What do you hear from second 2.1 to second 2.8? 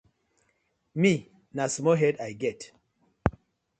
I get.